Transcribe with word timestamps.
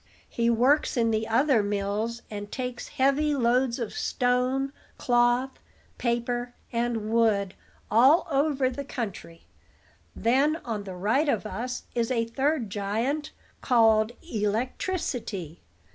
He 0.27 0.49
works 0.49 0.97
in 0.97 1.11
the 1.11 1.27
other 1.27 1.61
mills, 1.61 2.23
and 2.31 2.51
takes 2.51 2.87
heavy 2.87 3.35
loads 3.35 3.77
of 3.77 3.93
stone, 3.93 4.73
cloth, 4.97 5.59
paper, 5.99 6.55
and 6.73 7.11
wood 7.11 7.53
all 7.91 8.25
over 8.31 8.67
the 8.67 8.83
country. 8.83 9.45
Then, 10.15 10.55
on 10.65 10.85
the 10.85 10.95
right 10.95 11.29
of 11.29 11.45
us 11.45 11.83
is 11.93 12.09
a 12.09 12.25
third 12.25 12.71
giant, 12.71 13.31
called 13.61 14.13
Electricity. 14.23 15.61